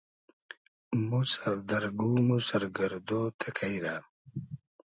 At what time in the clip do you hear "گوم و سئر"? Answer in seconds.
1.99-2.63